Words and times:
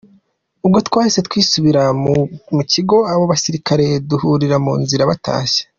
Ubwo 0.65 0.79
twahise 0.87 1.19
twisubirira 1.27 1.83
mu 2.55 2.61
kigo, 2.71 2.97
abo 3.11 3.23
basirikare 3.31 3.85
duhurira 4.09 4.55
mu 4.65 4.73
nzira 4.81 5.03
batashye. 5.11 5.61